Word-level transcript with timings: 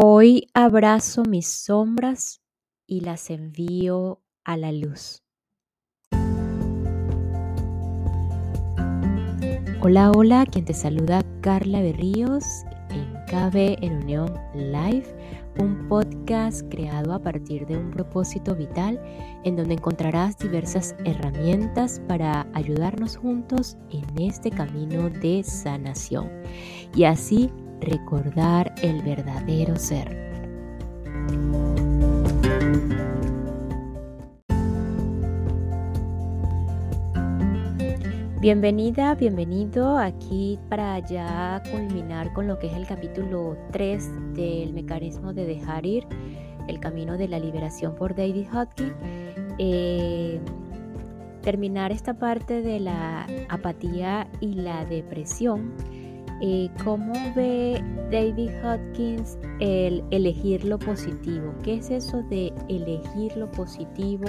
Hoy 0.00 0.46
abrazo 0.54 1.24
mis 1.24 1.48
sombras 1.48 2.40
y 2.86 3.00
las 3.00 3.30
envío 3.30 4.22
a 4.44 4.56
la 4.56 4.70
luz. 4.70 5.24
Hola, 9.80 10.12
hola, 10.12 10.46
quien 10.46 10.66
te 10.66 10.72
saluda 10.72 11.24
Carla 11.40 11.80
Berríos 11.80 12.44
en 12.90 13.12
KB 13.26 13.84
en 13.84 14.04
Unión 14.04 14.32
Live, 14.54 15.16
un 15.58 15.88
podcast 15.88 16.62
creado 16.70 17.12
a 17.12 17.20
partir 17.20 17.66
de 17.66 17.76
un 17.76 17.90
propósito 17.90 18.54
vital 18.54 19.02
en 19.42 19.56
donde 19.56 19.74
encontrarás 19.74 20.38
diversas 20.38 20.94
herramientas 21.06 22.00
para 22.06 22.46
ayudarnos 22.54 23.16
juntos 23.16 23.76
en 23.90 24.04
este 24.22 24.52
camino 24.52 25.10
de 25.10 25.42
sanación 25.42 26.30
y 26.94 27.02
así 27.02 27.50
recordar 27.80 28.74
el 28.82 29.02
verdadero 29.02 29.76
ser. 29.76 30.28
Bienvenida, 38.40 39.16
bienvenido 39.16 39.98
aquí 39.98 40.60
para 40.68 41.00
ya 41.00 41.60
culminar 41.72 42.32
con 42.32 42.46
lo 42.46 42.58
que 42.60 42.68
es 42.68 42.74
el 42.74 42.86
capítulo 42.86 43.56
3 43.72 44.34
del 44.34 44.72
mecanismo 44.72 45.32
de 45.32 45.44
dejar 45.44 45.84
ir, 45.84 46.06
el 46.68 46.78
camino 46.78 47.18
de 47.18 47.26
la 47.26 47.40
liberación 47.40 47.96
por 47.96 48.14
David 48.14 48.46
Hodgkin. 48.52 48.94
Eh, 49.58 50.40
terminar 51.42 51.90
esta 51.90 52.14
parte 52.14 52.62
de 52.62 52.78
la 52.78 53.26
apatía 53.48 54.28
y 54.40 54.54
la 54.54 54.84
depresión 54.84 55.72
eh, 56.40 56.70
¿Cómo 56.84 57.12
ve 57.34 57.82
David 58.12 58.50
Hodgkins 58.62 59.38
el 59.60 60.04
elegir 60.10 60.64
lo 60.64 60.78
positivo? 60.78 61.52
¿Qué 61.62 61.74
es 61.74 61.90
eso 61.90 62.22
de 62.24 62.52
elegir 62.68 63.36
lo 63.36 63.50
positivo, 63.50 64.28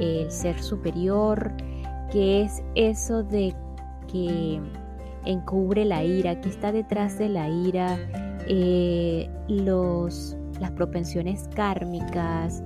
el 0.00 0.30
ser 0.30 0.60
superior? 0.60 1.52
¿Qué 2.10 2.42
es 2.42 2.62
eso 2.74 3.22
de 3.22 3.54
que 4.10 4.60
encubre 5.24 5.84
la 5.84 6.02
ira? 6.02 6.40
¿Qué 6.40 6.48
está 6.48 6.72
detrás 6.72 7.16
de 7.18 7.28
la 7.28 7.48
ira? 7.48 7.96
Eh, 8.48 9.30
los, 9.46 10.36
las 10.58 10.72
propensiones 10.72 11.48
kármicas, 11.54 12.64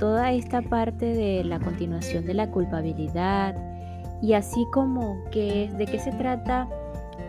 toda 0.00 0.32
esta 0.32 0.62
parte 0.62 1.14
de 1.14 1.44
la 1.44 1.60
continuación 1.60 2.26
de 2.26 2.34
la 2.34 2.50
culpabilidad 2.50 3.54
y 4.20 4.32
así 4.32 4.66
como 4.72 5.22
que, 5.30 5.70
de 5.76 5.86
qué 5.86 6.00
se 6.00 6.10
trata 6.12 6.68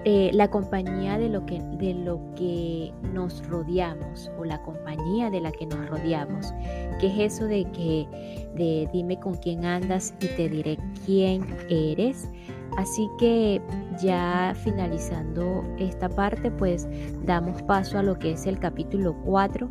eh, 0.06 0.31
la 0.34 0.50
compañía 0.50 1.17
de 1.17 1.30
lo, 1.30 1.45
que, 1.45 1.62
de 1.78 1.94
lo 1.94 2.20
que 2.36 2.92
nos 3.14 3.45
rodeamos 3.48 4.30
o 4.38 4.44
la 4.44 4.62
compañía 4.62 5.30
de 5.30 5.40
la 5.40 5.52
que 5.52 5.66
nos 5.66 5.88
rodeamos. 5.90 6.53
¿Qué 7.00 7.08
es 7.08 7.34
eso 7.34 7.45
de 7.45 7.64
que 7.72 8.08
de 8.56 8.90
dime 8.92 9.20
con 9.20 9.36
quién 9.36 9.66
andas 9.66 10.14
y 10.20 10.28
te 10.28 10.50
diré 10.50 10.78
quién 11.06 11.45
eres? 11.70 12.30
Así 12.78 13.09
que 13.17 13.62
ya 14.02 14.53
finalizando 14.64 15.64
esta 15.78 16.09
parte, 16.09 16.52
pues 16.52 16.88
damos 17.23 17.62
paso 17.64 18.00
a 18.00 18.03
lo 18.03 18.18
que 18.18 18.31
es 18.31 18.45
el 18.45 18.59
capítulo 18.59 19.16
4, 19.23 19.70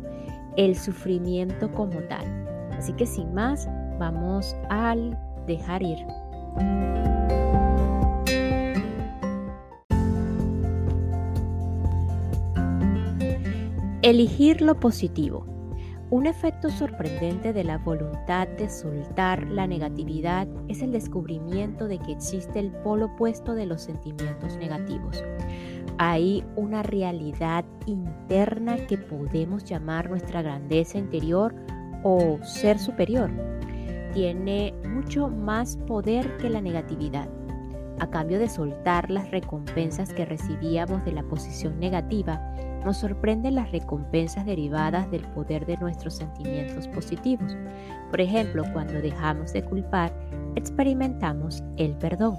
el 0.57 0.75
sufrimiento 0.75 1.71
como 1.71 1.99
tal. 2.09 2.25
Así 2.71 2.93
que 2.93 3.05
sin 3.05 3.33
más, 3.33 3.67
vamos 3.99 4.55
al 4.69 5.17
dejar 5.45 5.83
ir. 5.83 5.99
Elegir 14.03 14.61
lo 14.61 14.81
positivo. 14.81 15.45
Un 16.09 16.25
efecto 16.25 16.69
sorprendente 16.69 17.53
de 17.53 17.63
la 17.63 17.77
voluntad 17.77 18.49
de 18.49 18.69
soltar 18.69 19.47
la 19.47 19.65
negatividad 19.65 20.45
es 20.67 20.81
el 20.81 20.91
descubrimiento 20.91 21.87
de 21.87 21.99
que 21.99 22.11
existe 22.11 22.59
el 22.59 22.69
polo 22.83 23.05
opuesto 23.05 23.55
de 23.55 23.65
los 23.65 23.83
sentimientos 23.83 24.57
negativos. 24.57 25.23
Hay 25.99 26.43
una 26.57 26.83
realidad 26.83 27.63
interna 27.85 28.75
que 28.87 28.97
podemos 28.97 29.63
llamar 29.63 30.09
nuestra 30.09 30.41
grandeza 30.41 30.97
interior 30.97 31.55
o 32.03 32.39
ser 32.43 32.79
superior. 32.79 33.31
Tiene 34.13 34.73
mucho 34.85 35.29
más 35.29 35.77
poder 35.77 36.35
que 36.39 36.49
la 36.49 36.59
negatividad. 36.59 37.29
A 37.99 38.09
cambio 38.09 38.37
de 38.37 38.49
soltar 38.49 39.09
las 39.09 39.31
recompensas 39.31 40.11
que 40.11 40.25
recibíamos 40.25 41.05
de 41.05 41.13
la 41.13 41.23
posición 41.23 41.79
negativa, 41.79 42.52
nos 42.83 42.97
sorprenden 42.97 43.55
las 43.55 43.71
recompensas 43.71 44.45
derivadas 44.45 45.09
del 45.11 45.21
poder 45.21 45.65
de 45.65 45.77
nuestros 45.77 46.15
sentimientos 46.15 46.87
positivos. 46.87 47.55
Por 48.09 48.21
ejemplo, 48.21 48.63
cuando 48.73 48.93
dejamos 48.93 49.53
de 49.53 49.63
culpar, 49.63 50.13
experimentamos 50.55 51.63
el 51.77 51.95
perdón. 51.95 52.37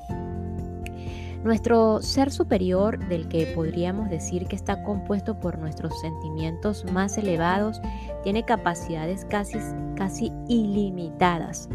Nuestro 1.42 2.00
ser 2.00 2.30
superior, 2.30 2.98
del 3.08 3.28
que 3.28 3.46
podríamos 3.48 4.08
decir 4.08 4.46
que 4.46 4.56
está 4.56 4.82
compuesto 4.82 5.38
por 5.40 5.58
nuestros 5.58 6.00
sentimientos 6.00 6.90
más 6.90 7.18
elevados, 7.18 7.82
tiene 8.22 8.44
capacidades 8.44 9.26
casi, 9.26 9.58
casi 9.94 10.32
ilimitadas 10.48 11.68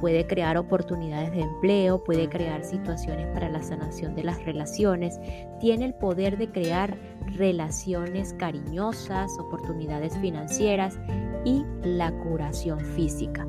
puede 0.00 0.26
crear 0.26 0.56
oportunidades 0.56 1.30
de 1.32 1.42
empleo, 1.42 2.02
puede 2.02 2.28
crear 2.28 2.64
situaciones 2.64 3.26
para 3.34 3.48
la 3.48 3.62
sanación 3.62 4.14
de 4.14 4.24
las 4.24 4.42
relaciones, 4.44 5.20
tiene 5.60 5.84
el 5.84 5.94
poder 5.94 6.38
de 6.38 6.50
crear 6.50 6.96
relaciones 7.36 8.34
cariñosas, 8.34 9.30
oportunidades 9.38 10.16
financieras 10.18 10.98
y 11.44 11.64
la 11.82 12.10
curación 12.12 12.80
física. 12.80 13.46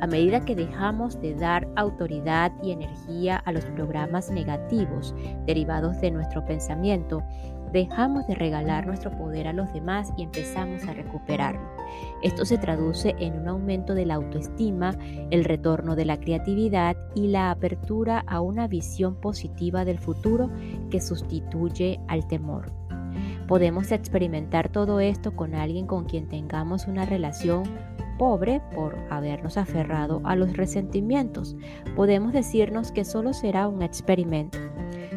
A 0.00 0.06
medida 0.06 0.44
que 0.44 0.54
dejamos 0.54 1.20
de 1.20 1.34
dar 1.34 1.66
autoridad 1.76 2.52
y 2.62 2.72
energía 2.72 3.36
a 3.38 3.52
los 3.52 3.64
programas 3.64 4.30
negativos 4.30 5.14
derivados 5.46 6.00
de 6.00 6.10
nuestro 6.10 6.44
pensamiento, 6.44 7.22
dejamos 7.74 8.26
de 8.28 8.36
regalar 8.36 8.86
nuestro 8.86 9.10
poder 9.10 9.48
a 9.48 9.52
los 9.52 9.70
demás 9.72 10.12
y 10.16 10.22
empezamos 10.22 10.84
a 10.84 10.94
recuperarlo. 10.94 11.60
Esto 12.22 12.44
se 12.44 12.56
traduce 12.56 13.16
en 13.18 13.34
un 13.34 13.48
aumento 13.48 13.94
de 13.94 14.06
la 14.06 14.14
autoestima, 14.14 14.96
el 15.30 15.44
retorno 15.44 15.96
de 15.96 16.04
la 16.04 16.18
creatividad 16.18 16.96
y 17.14 17.26
la 17.26 17.50
apertura 17.50 18.24
a 18.26 18.40
una 18.40 18.68
visión 18.68 19.16
positiva 19.16 19.84
del 19.84 19.98
futuro 19.98 20.50
que 20.88 21.00
sustituye 21.00 22.00
al 22.06 22.26
temor. 22.28 22.72
Podemos 23.48 23.90
experimentar 23.90 24.70
todo 24.70 25.00
esto 25.00 25.34
con 25.34 25.54
alguien 25.54 25.86
con 25.86 26.04
quien 26.04 26.28
tengamos 26.28 26.86
una 26.86 27.04
relación 27.04 27.64
pobre 28.18 28.62
por 28.72 28.96
habernos 29.10 29.56
aferrado 29.56 30.20
a 30.24 30.36
los 30.36 30.56
resentimientos. 30.56 31.56
Podemos 31.96 32.32
decirnos 32.32 32.92
que 32.92 33.04
solo 33.04 33.32
será 33.32 33.66
un 33.66 33.82
experimento 33.82 34.58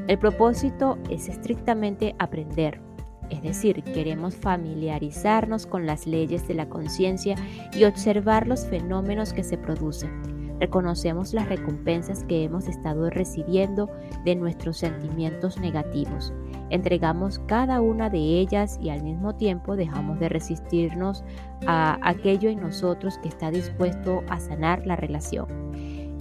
el 0.08 0.18
propósito 0.18 0.98
es 1.10 1.30
estrictamente 1.30 2.16
aprender, 2.20 2.82
es 3.30 3.42
decir, 3.42 3.84
queremos 3.84 4.36
familiarizarnos 4.36 5.66
con 5.66 5.86
las 5.86 6.08
leyes 6.08 6.48
de 6.48 6.54
la 6.54 6.70
conciencia 6.70 7.36
y 7.74 7.84
observar 7.84 8.48
los 8.48 8.66
fenómenos 8.66 9.34
que 9.34 9.44
se 9.44 9.58
producen. 9.58 10.38
Reconocemos 10.60 11.34
las 11.34 11.48
recompensas 11.50 12.24
que 12.24 12.44
hemos 12.44 12.68
estado 12.68 13.10
recibiendo 13.10 13.92
de 14.26 14.36
nuestros 14.36 14.78
sentimientos 14.78 15.60
negativos. 15.60 16.34
Entregamos 16.70 17.40
cada 17.46 17.80
una 17.80 18.10
de 18.10 18.18
ellas 18.18 18.80
y 18.82 18.90
al 18.90 19.04
mismo 19.04 19.36
tiempo 19.36 19.76
dejamos 19.76 20.20
de 20.20 20.30
resistirnos 20.30 21.24
a 21.68 22.00
aquello 22.02 22.50
en 22.50 22.60
nosotros 22.60 23.20
que 23.20 23.28
está 23.28 23.52
dispuesto 23.52 24.24
a 24.30 24.40
sanar 24.40 24.86
la 24.88 24.96
relación. 24.96 25.48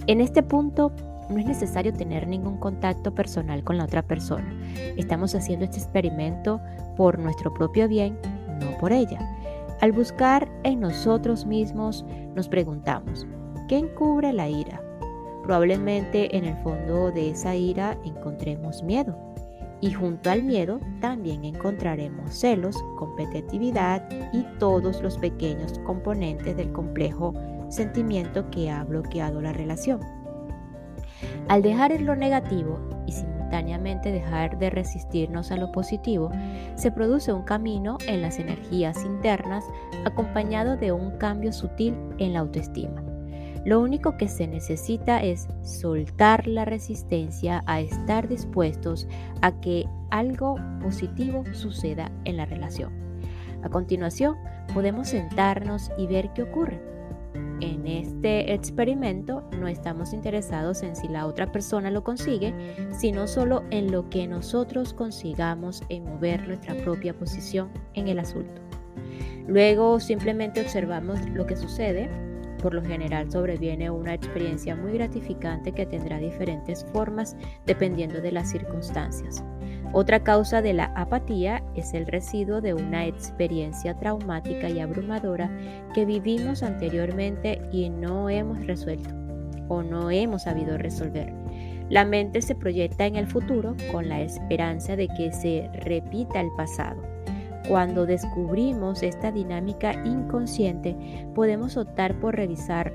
En 0.05 0.21
este 0.21 0.43
punto 0.43 0.91
no 1.29 1.37
es 1.37 1.45
necesario 1.45 1.93
tener 1.93 2.27
ningún 2.27 2.57
contacto 2.57 3.13
personal 3.13 3.63
con 3.63 3.77
la 3.77 3.85
otra 3.85 4.01
persona. 4.01 4.47
Estamos 4.95 5.35
haciendo 5.35 5.65
este 5.65 5.77
experimento 5.77 6.61
por 6.95 7.19
nuestro 7.19 7.53
propio 7.53 7.87
bien, 7.87 8.17
no 8.59 8.77
por 8.79 8.91
ella. 8.91 9.19
Al 9.81 9.91
buscar 9.91 10.49
en 10.63 10.79
nosotros 10.79 11.45
mismos, 11.45 12.05
nos 12.35 12.49
preguntamos, 12.49 13.27
¿qué 13.67 13.77
encubre 13.77 14.33
la 14.33 14.49
ira? 14.49 14.81
Probablemente 15.43 16.35
en 16.35 16.45
el 16.45 16.57
fondo 16.57 17.11
de 17.11 17.29
esa 17.29 17.55
ira 17.55 17.97
encontremos 18.03 18.83
miedo. 18.83 19.15
Y 19.79 19.91
junto 19.93 20.31
al 20.31 20.41
miedo 20.41 20.79
también 20.99 21.45
encontraremos 21.45 22.33
celos, 22.33 22.75
competitividad 22.97 24.03
y 24.33 24.43
todos 24.57 25.03
los 25.03 25.19
pequeños 25.19 25.77
componentes 25.85 26.57
del 26.57 26.71
complejo 26.71 27.33
sentimiento 27.69 28.49
que 28.49 28.71
ha 28.71 28.83
bloqueado 28.83 29.39
la 29.39 29.53
relación. 29.53 30.16
Al 31.47 31.61
dejar 31.61 31.99
lo 32.01 32.15
negativo 32.15 32.79
y 33.05 33.13
simultáneamente 33.13 34.11
dejar 34.11 34.59
de 34.59 34.69
resistirnos 34.69 35.51
a 35.51 35.55
lo 35.55 35.71
positivo, 35.71 36.29
se 36.75 36.91
produce 36.91 37.31
un 37.31 37.43
camino 37.43 37.97
en 38.05 38.21
las 38.21 38.39
energías 38.39 39.03
internas 39.03 39.63
acompañado 40.05 40.75
de 40.75 40.91
un 40.91 41.11
cambio 41.17 41.53
sutil 41.53 41.95
en 42.17 42.33
la 42.33 42.39
autoestima. 42.39 43.01
Lo 43.63 43.79
único 43.79 44.17
que 44.17 44.27
se 44.27 44.47
necesita 44.47 45.21
es 45.23 45.47
soltar 45.61 46.47
la 46.47 46.65
resistencia 46.65 47.63
a 47.65 47.79
estar 47.79 48.27
dispuestos 48.27 49.07
a 49.41 49.59
que 49.59 49.85
algo 50.09 50.55
positivo 50.81 51.43
suceda 51.53 52.11
en 52.25 52.37
la 52.37 52.45
relación. 52.45 52.93
A 53.63 53.69
continuación, 53.69 54.35
podemos 54.73 55.09
sentarnos 55.09 55.91
y 55.97 56.07
ver 56.07 56.31
qué 56.33 56.43
ocurre. 56.43 56.96
En 57.59 57.87
este 57.87 58.53
experimento 58.53 59.43
no 59.59 59.67
estamos 59.67 60.13
interesados 60.13 60.83
en 60.83 60.95
si 60.95 61.07
la 61.07 61.25
otra 61.25 61.51
persona 61.51 61.89
lo 61.89 62.03
consigue, 62.03 62.53
sino 62.91 63.27
solo 63.27 63.63
en 63.71 63.91
lo 63.91 64.09
que 64.09 64.27
nosotros 64.27 64.93
consigamos 64.93 65.81
en 65.89 66.03
mover 66.03 66.47
nuestra 66.47 66.75
propia 66.75 67.15
posición 67.15 67.69
en 67.95 68.09
el 68.09 68.19
asunto. 68.19 68.61
Luego 69.47 69.99
simplemente 69.99 70.61
observamos 70.61 71.19
lo 71.29 71.47
que 71.47 71.55
sucede. 71.55 72.09
Por 72.61 72.73
lo 72.73 72.83
general 72.83 73.31
sobreviene 73.31 73.89
una 73.89 74.13
experiencia 74.13 74.75
muy 74.75 74.93
gratificante 74.93 75.71
que 75.71 75.85
tendrá 75.85 76.19
diferentes 76.19 76.85
formas 76.93 77.35
dependiendo 77.65 78.21
de 78.21 78.31
las 78.31 78.51
circunstancias. 78.51 79.43
Otra 79.93 80.21
causa 80.21 80.61
de 80.61 80.73
la 80.73 80.91
apatía 80.95 81.63
es 81.75 81.93
el 81.93 82.05
residuo 82.07 82.61
de 82.61 82.73
una 82.73 83.05
experiencia 83.05 83.97
traumática 83.97 84.69
y 84.69 84.79
abrumadora 84.79 85.49
que 85.93 86.05
vivimos 86.05 86.61
anteriormente 86.61 87.61
y 87.71 87.89
no 87.89 88.29
hemos 88.29 88.65
resuelto 88.65 89.09
o 89.69 89.83
no 89.83 90.11
hemos 90.11 90.43
sabido 90.43 90.77
resolver. 90.77 91.33
La 91.89 92.03
mente 92.03 92.41
se 92.41 92.53
proyecta 92.53 93.05
en 93.05 93.15
el 93.15 93.27
futuro 93.27 93.75
con 93.91 94.09
la 94.09 94.21
esperanza 94.21 94.95
de 94.97 95.07
que 95.07 95.31
se 95.31 95.69
repita 95.73 96.41
el 96.41 96.49
pasado. 96.57 97.01
Cuando 97.67 98.05
descubrimos 98.05 99.03
esta 99.03 99.31
dinámica 99.31 99.93
inconsciente, 100.05 100.95
podemos 101.33 101.77
optar 101.77 102.19
por 102.19 102.35
revisar 102.35 102.93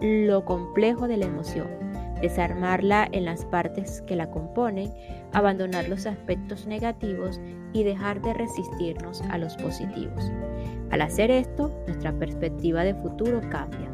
lo 0.00 0.44
complejo 0.44 1.08
de 1.08 1.18
la 1.18 1.26
emoción 1.26 1.81
desarmarla 2.22 3.08
en 3.12 3.26
las 3.26 3.44
partes 3.44 4.00
que 4.06 4.16
la 4.16 4.30
componen, 4.30 4.94
abandonar 5.32 5.88
los 5.88 6.06
aspectos 6.06 6.66
negativos 6.66 7.40
y 7.72 7.82
dejar 7.82 8.22
de 8.22 8.32
resistirnos 8.32 9.20
a 9.30 9.38
los 9.38 9.56
positivos. 9.56 10.30
Al 10.90 11.02
hacer 11.02 11.30
esto, 11.30 11.70
nuestra 11.86 12.12
perspectiva 12.12 12.84
de 12.84 12.94
futuro 12.94 13.40
cambia. 13.50 13.90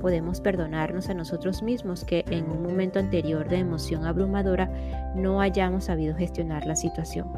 Podemos 0.00 0.40
perdonarnos 0.40 1.08
a 1.08 1.14
nosotros 1.14 1.62
mismos 1.62 2.04
que 2.04 2.24
en 2.30 2.48
un 2.50 2.62
momento 2.62 2.98
anterior 2.98 3.48
de 3.48 3.58
emoción 3.58 4.04
abrumadora 4.04 4.70
no 5.16 5.40
hayamos 5.40 5.84
sabido 5.84 6.14
gestionar 6.16 6.66
la 6.66 6.76
situación. 6.76 7.28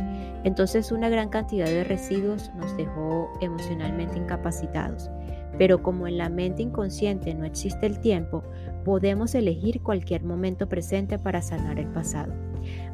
Entonces 0.44 0.92
una 0.92 1.08
gran 1.08 1.30
cantidad 1.30 1.66
de 1.66 1.84
residuos 1.84 2.50
nos 2.54 2.76
dejó 2.76 3.30
emocionalmente 3.40 4.18
incapacitados. 4.18 5.10
Pero 5.60 5.82
como 5.82 6.06
en 6.06 6.16
la 6.16 6.30
mente 6.30 6.62
inconsciente 6.62 7.34
no 7.34 7.44
existe 7.44 7.84
el 7.84 8.00
tiempo, 8.00 8.42
podemos 8.82 9.34
elegir 9.34 9.82
cualquier 9.82 10.24
momento 10.24 10.70
presente 10.70 11.18
para 11.18 11.42
sanar 11.42 11.78
el 11.78 11.86
pasado. 11.88 12.32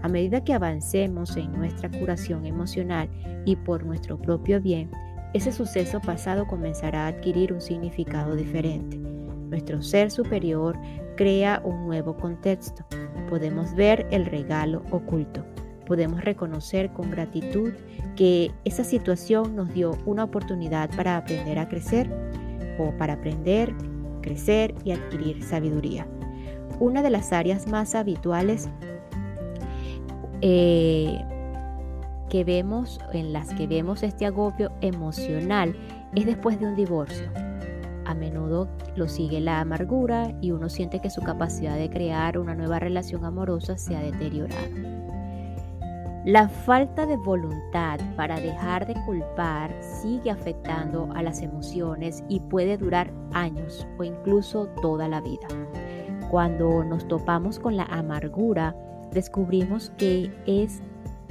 A 0.03 0.09
medida 0.09 0.43
que 0.43 0.53
avancemos 0.53 1.37
en 1.37 1.53
nuestra 1.53 1.89
curación 1.89 2.45
emocional 2.45 3.09
y 3.45 3.55
por 3.55 3.87
nuestro 3.87 4.19
propio 4.19 4.61
bien, 4.61 4.91
ese 5.33 5.53
suceso 5.53 6.01
pasado 6.01 6.49
comenzará 6.49 7.05
a 7.05 7.11
adquirir 7.11 7.53
un 7.53 7.61
significado 7.61 8.35
diferente. 8.35 8.97
Nuestro 8.97 9.81
ser 9.81 10.11
superior 10.11 10.77
crea 11.17 11.63
un 11.65 11.87
nuevo 11.87 12.17
contexto. 12.17 12.85
Podemos 13.29 13.77
ver 13.77 14.09
el 14.11 14.27
regalo 14.27 14.83
oculto. 14.91 15.45
Podemos 15.87 16.25
reconocer 16.25 16.93
con 16.93 17.13
gratitud 17.13 17.73
que 18.17 18.51
esa 18.65 18.83
situación 18.83 19.55
nos 19.55 19.73
dio 19.73 19.97
una 20.05 20.25
oportunidad 20.25 20.91
para 20.97 21.17
aprender 21.17 21.61
a 21.61 21.69
crecer 21.69 22.11
para 22.99 23.15
aprender, 23.15 23.75
crecer 24.21 24.75
y 24.85 24.93
adquirir 24.93 25.43
sabiduría. 25.43 26.07
Una 26.79 27.03
de 27.03 27.11
las 27.11 27.33
áreas 27.33 27.67
más 27.69 27.95
habituales 27.95 28.69
eh, 30.43 31.19
que 32.29 32.45
vemos, 32.45 33.01
en 33.13 33.33
las 33.33 33.55
que 33.55 33.67
vemos 33.67 34.03
este 34.03 34.27
agobio 34.27 34.73
emocional, 34.81 35.75
es 36.15 36.27
después 36.27 36.59
de 36.61 36.67
un 36.67 36.77
divorcio. 36.77 37.31
A 38.05 38.15
menudo 38.15 38.69
lo 38.95 39.09
sigue 39.09 39.41
la 39.41 39.61
amargura 39.61 40.33
y 40.41 40.53
uno 40.53 40.69
siente 40.69 41.01
que 41.01 41.11
su 41.11 41.23
capacidad 41.23 41.77
de 41.77 41.91
crear 41.91 42.39
una 42.39 42.55
nueva 42.55 42.79
relación 42.79 43.25
amorosa 43.25 43.79
se 43.79 43.97
ha 43.97 44.01
deteriorado. 44.01 45.06
La 46.27 46.49
falta 46.49 47.07
de 47.07 47.17
voluntad 47.17 48.01
para 48.17 48.41
dejar 48.41 48.85
de 48.85 48.95
culpar 49.05 49.73
sigue 49.81 50.29
afectando 50.29 51.09
a 51.15 51.23
las 51.23 51.41
emociones 51.41 52.25
y 52.29 52.41
puede 52.41 52.77
durar 52.77 53.13
años 53.33 53.87
o 53.97 54.03
incluso 54.03 54.67
toda 54.83 55.07
la 55.07 55.21
vida. 55.21 55.47
Cuando 56.29 56.83
nos 56.83 57.07
topamos 57.07 57.61
con 57.61 57.77
la 57.77 57.85
amargura, 57.85 58.75
descubrimos 59.13 59.91
que 59.99 60.33
es 60.47 60.83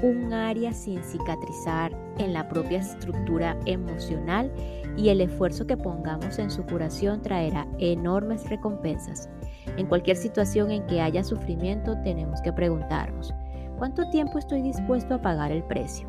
un 0.02 0.32
área 0.32 0.72
sin 0.72 1.04
cicatrizar 1.04 1.92
en 2.18 2.32
la 2.32 2.48
propia 2.48 2.80
estructura 2.80 3.58
emocional 3.66 4.50
y 4.96 5.10
el 5.10 5.20
esfuerzo 5.20 5.68
que 5.68 5.76
pongamos 5.76 6.40
en 6.40 6.50
su 6.50 6.64
curación 6.64 7.22
traerá 7.22 7.68
enormes 7.80 8.50
recompensas. 8.50 9.30
En 9.76 9.88
cualquier 9.88 10.16
situación 10.16 10.72
en 10.72 10.88
que 10.88 11.02
haya 11.02 11.26
sufrimiento 11.26 11.98
tenemos 12.02 12.42
que 12.42 12.54
preguntarnos, 12.54 13.34
¿Cuánto 13.78 14.10
tiempo 14.10 14.40
estoy 14.40 14.62
dispuesto 14.62 15.16
a 15.16 15.22
pagar 15.22 15.52
el 15.52 15.64
precio? 15.64 16.08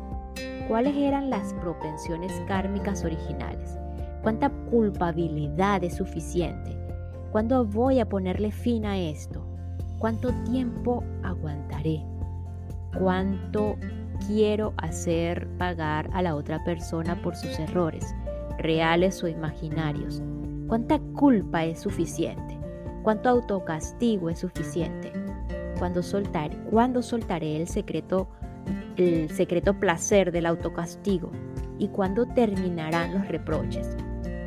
¿Cuáles 0.69 0.95
eran 0.95 1.29
las 1.29 1.53
propensiones 1.55 2.31
kármicas 2.47 3.03
originales? 3.03 3.77
¿Cuánta 4.23 4.49
culpabilidad 4.69 5.83
es 5.83 5.95
suficiente? 5.95 6.77
¿Cuándo 7.31 7.65
voy 7.65 7.99
a 7.99 8.07
ponerle 8.07 8.51
fin 8.51 8.85
a 8.85 8.97
esto? 8.97 9.45
¿Cuánto 9.99 10.31
tiempo 10.45 11.03
aguantaré? 11.23 12.03
¿Cuánto 12.97 13.75
quiero 14.25 14.73
hacer 14.77 15.47
pagar 15.57 16.09
a 16.13 16.21
la 16.21 16.35
otra 16.35 16.63
persona 16.63 17.21
por 17.21 17.35
sus 17.35 17.59
errores, 17.59 18.15
reales 18.57 19.21
o 19.23 19.27
imaginarios? 19.27 20.21
¿Cuánta 20.67 20.99
culpa 20.99 21.65
es 21.65 21.81
suficiente? 21.81 22.57
¿Cuánto 23.03 23.29
autocastigo 23.29 24.29
es 24.29 24.39
suficiente? 24.39 25.26
Cuando, 25.77 26.03
soltar, 26.03 26.51
cuando 26.69 27.01
soltaré 27.01 27.57
el 27.57 27.67
secreto, 27.67 28.27
el 28.95 29.29
secreto 29.29 29.79
placer 29.79 30.31
del 30.31 30.45
autocastigo 30.45 31.31
y 31.79 31.87
cuándo 31.89 32.25
terminarán 32.25 33.13
los 33.13 33.27
reproches. 33.27 33.95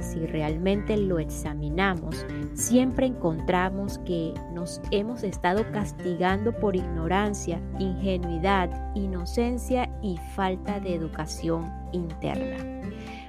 Si 0.00 0.26
realmente 0.26 0.96
lo 0.96 1.18
examinamos, 1.18 2.26
siempre 2.54 3.06
encontramos 3.06 3.98
que 4.00 4.34
nos 4.52 4.80
hemos 4.90 5.22
estado 5.22 5.70
castigando 5.72 6.52
por 6.52 6.74
ignorancia, 6.74 7.60
ingenuidad, 7.78 8.70
inocencia 8.96 9.90
y 10.02 10.16
falta 10.34 10.80
de 10.80 10.94
educación 10.94 11.70
interna. 11.92 12.56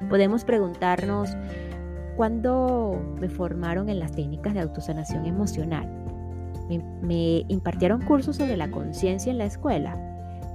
Podemos 0.10 0.44
preguntarnos, 0.44 1.30
¿cuándo 2.16 3.00
me 3.20 3.30
formaron 3.30 3.90
en 3.90 4.00
las 4.00 4.14
técnicas 4.14 4.54
de 4.54 4.62
autosanación 4.62 5.26
emocional? 5.26 6.01
Me, 7.02 7.46
impartieron 7.48 8.02
cursos 8.02 8.38
sobre 8.38 8.58
la 8.58 8.72
conciencia 8.72 9.32
en 9.32 9.38
la 9.38 9.46
escuela. 9.46 9.98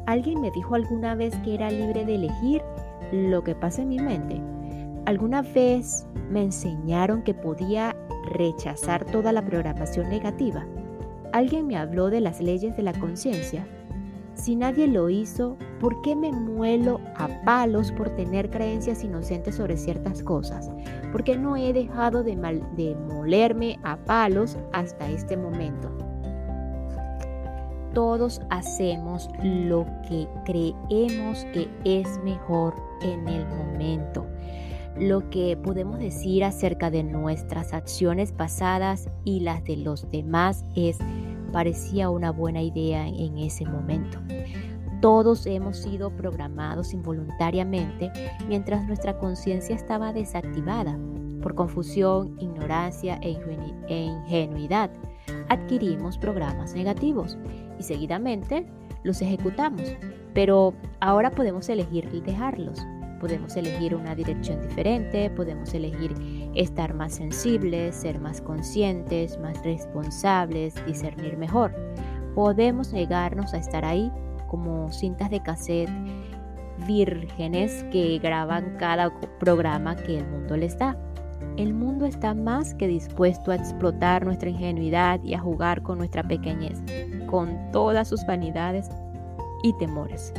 Alguien 0.06 0.40
me 0.40 0.50
dijo 0.50 0.74
alguna 0.74 1.14
vez 1.14 1.34
que 1.44 1.54
era 1.54 1.70
libre 1.70 2.04
de 2.04 2.14
elegir 2.14 2.62
lo 3.12 3.42
que 3.42 3.54
pasa 3.54 3.82
en 3.82 3.88
mi 3.88 3.98
mente. 3.98 4.40
Alguna 5.04 5.42
vez 5.42 6.06
me 6.30 6.42
enseñaron 6.42 7.22
que 7.22 7.34
podía 7.34 7.94
rechazar 8.30 9.04
toda 9.04 9.32
la 9.32 9.44
programación 9.44 10.08
negativa. 10.08 10.66
Alguien 11.32 11.66
me 11.66 11.76
habló 11.76 12.10
de 12.10 12.20
las 12.20 12.40
leyes 12.40 12.76
de 12.76 12.82
la 12.82 12.92
conciencia. 12.92 13.66
Si 14.34 14.54
nadie 14.54 14.86
lo 14.86 15.08
hizo, 15.08 15.56
¿por 15.80 16.02
qué 16.02 16.14
me 16.14 16.30
muelo 16.30 17.00
a 17.16 17.28
palos 17.44 17.90
por 17.92 18.10
tener 18.10 18.50
creencias 18.50 19.02
inocentes 19.02 19.54
sobre 19.54 19.78
ciertas 19.78 20.22
cosas? 20.22 20.70
¿Por 21.10 21.24
qué 21.24 21.38
no 21.38 21.56
he 21.56 21.72
dejado 21.72 22.22
de, 22.22 22.36
de 22.76 22.94
molerme 22.94 23.78
a 23.82 23.96
palos 23.96 24.58
hasta 24.72 25.08
este 25.08 25.36
momento? 25.36 25.95
Todos 27.96 28.42
hacemos 28.50 29.30
lo 29.42 29.86
que 30.06 30.28
creemos 30.44 31.46
que 31.54 31.66
es 31.84 32.22
mejor 32.22 32.74
en 33.00 33.26
el 33.26 33.46
momento. 33.46 34.26
Lo 34.98 35.30
que 35.30 35.56
podemos 35.56 35.98
decir 35.98 36.44
acerca 36.44 36.90
de 36.90 37.02
nuestras 37.02 37.72
acciones 37.72 38.32
pasadas 38.32 39.08
y 39.24 39.40
las 39.40 39.64
de 39.64 39.78
los 39.78 40.10
demás 40.10 40.62
es 40.74 40.98
parecía 41.54 42.10
una 42.10 42.32
buena 42.32 42.60
idea 42.60 43.08
en 43.08 43.38
ese 43.38 43.64
momento. 43.64 44.18
Todos 45.00 45.46
hemos 45.46 45.78
sido 45.78 46.14
programados 46.14 46.92
involuntariamente 46.92 48.12
mientras 48.46 48.86
nuestra 48.86 49.16
conciencia 49.16 49.74
estaba 49.74 50.12
desactivada 50.12 50.98
por 51.40 51.54
confusión, 51.54 52.36
ignorancia 52.40 53.18
e, 53.22 53.38
e 53.88 54.02
ingenuidad. 54.02 54.90
Adquirimos 55.48 56.18
programas 56.18 56.74
negativos 56.74 57.38
y 57.78 57.82
seguidamente 57.82 58.66
los 59.02 59.22
ejecutamos. 59.22 59.82
Pero 60.34 60.74
ahora 61.00 61.30
podemos 61.30 61.68
elegir 61.68 62.10
dejarlos. 62.22 62.84
Podemos 63.20 63.56
elegir 63.56 63.94
una 63.94 64.14
dirección 64.14 64.60
diferente, 64.60 65.30
podemos 65.30 65.72
elegir 65.72 66.14
estar 66.54 66.92
más 66.92 67.14
sensibles, 67.14 67.94
ser 67.94 68.18
más 68.20 68.42
conscientes, 68.42 69.38
más 69.38 69.62
responsables, 69.64 70.74
discernir 70.84 71.38
mejor. 71.38 71.74
Podemos 72.34 72.92
negarnos 72.92 73.54
a 73.54 73.58
estar 73.58 73.86
ahí 73.86 74.12
como 74.48 74.92
cintas 74.92 75.30
de 75.30 75.42
cassette 75.42 75.90
vírgenes 76.86 77.84
que 77.90 78.18
graban 78.18 78.76
cada 78.78 79.10
programa 79.38 79.96
que 79.96 80.18
el 80.18 80.26
mundo 80.26 80.56
les 80.56 80.76
da. 80.78 80.96
El 81.56 81.72
mundo 81.72 82.04
está 82.04 82.34
más 82.34 82.74
que 82.74 82.86
dispuesto 82.86 83.50
a 83.50 83.56
explotar 83.56 84.26
nuestra 84.26 84.50
ingenuidad 84.50 85.22
y 85.24 85.32
a 85.32 85.40
jugar 85.40 85.82
con 85.82 85.98
nuestra 85.98 86.22
pequeñez, 86.22 86.82
con 87.26 87.70
todas 87.72 88.08
sus 88.08 88.24
vanidades 88.26 88.90
y 89.62 89.72
temores. 89.74 90.32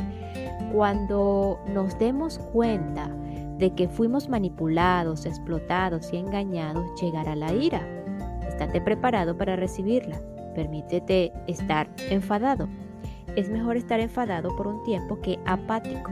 Cuando 0.72 1.58
nos 1.72 1.98
demos 1.98 2.38
cuenta 2.38 3.10
de 3.58 3.74
que 3.74 3.88
fuimos 3.88 4.28
manipulados, 4.28 5.26
explotados 5.26 6.12
y 6.12 6.16
engañados, 6.16 6.84
llegará 7.00 7.34
la 7.34 7.52
ira. 7.52 7.82
Estate 8.46 8.80
preparado 8.80 9.36
para 9.36 9.56
recibirla. 9.56 10.20
Permítete 10.54 11.32
estar 11.46 11.88
enfadado. 12.10 12.68
Es 13.36 13.48
mejor 13.50 13.76
estar 13.76 14.00
enfadado 14.00 14.54
por 14.56 14.66
un 14.66 14.82
tiempo 14.84 15.20
que 15.20 15.38
apático. 15.46 16.10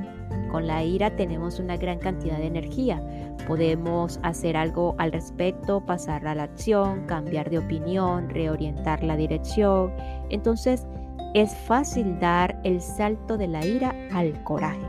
Con 0.50 0.66
la 0.66 0.84
ira 0.84 1.16
tenemos 1.16 1.58
una 1.58 1.76
gran 1.76 1.98
cantidad 1.98 2.38
de 2.38 2.46
energía. 2.46 3.02
Podemos 3.46 4.18
hacer 4.22 4.56
algo 4.56 4.94
al 4.98 5.12
respecto, 5.12 5.84
pasar 5.84 6.26
a 6.26 6.34
la 6.34 6.44
acción, 6.44 7.06
cambiar 7.06 7.50
de 7.50 7.58
opinión, 7.58 8.28
reorientar 8.30 9.02
la 9.02 9.16
dirección. 9.16 9.92
Entonces 10.30 10.86
es 11.34 11.54
fácil 11.54 12.18
dar 12.18 12.60
el 12.64 12.80
salto 12.80 13.36
de 13.36 13.48
la 13.48 13.64
ira 13.64 13.94
al 14.12 14.42
coraje. 14.44 14.86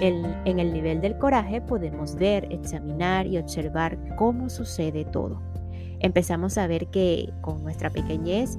en 0.00 0.58
el 0.58 0.72
nivel 0.72 1.02
del 1.02 1.18
coraje 1.18 1.60
podemos 1.60 2.14
ver, 2.14 2.50
examinar 2.50 3.26
y 3.26 3.36
observar 3.36 3.98
cómo 4.16 4.48
sucede 4.48 5.04
todo. 5.04 5.42
Empezamos 6.00 6.56
a 6.56 6.66
ver 6.66 6.86
que 6.86 7.32
con 7.42 7.62
nuestra 7.62 7.90
pequeñez 7.90 8.58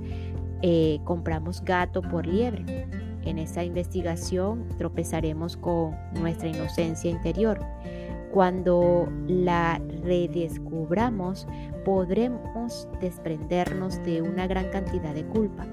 eh, 0.62 1.00
compramos 1.04 1.64
gato 1.64 2.02
por 2.02 2.26
liebre. 2.26 2.88
En 3.24 3.40
esa 3.40 3.64
investigación 3.64 4.68
tropezaremos 4.78 5.58
con 5.58 5.96
nuestra 6.20 6.50
inocencia 6.50 7.10
interior. 7.10 7.60
Cuando 8.32 9.10
la 9.28 9.82
redescubramos, 10.04 11.48
podremos 11.84 12.88
desprendernos 13.02 14.02
de 14.04 14.22
una 14.22 14.48
gran 14.48 14.70
cantidad 14.70 15.14
de 15.14 15.26
culpa. 15.26 15.66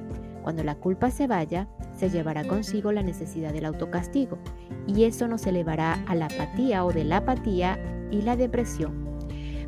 Cuando 0.43 0.65
la 0.65 0.75
culpa 0.75 1.11
se 1.11 1.27
vaya, 1.27 1.69
se 1.95 2.11
llevará 2.11 2.45
consigo 2.45 2.91
la 2.91 3.03
necesidad 3.03 3.53
del 3.53 3.67
autocastigo 3.67 4.39
y 4.87 5.05
eso 5.05 5.29
nos 5.29 5.47
elevará 5.47 6.03
a 6.07 6.15
la 6.15 6.27
apatía 6.27 6.85
o 6.85 6.93
de 6.93 7.05
la 7.05 7.19
apatía 7.19 7.79
y 8.11 8.23
la 8.23 8.37
depresión. 8.37 9.07